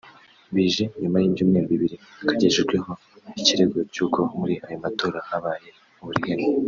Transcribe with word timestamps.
bije 0.53 0.83
nyuma 1.01 1.17
y’ibyumweru 1.19 1.67
bibiri 1.73 1.97
kagejejweho 2.27 2.91
ikirego 3.39 3.77
cy’uko 3.93 4.19
muri 4.39 4.55
ayo 4.65 4.77
matora 4.83 5.17
habaye 5.29 5.69
uburiganya 6.01 6.45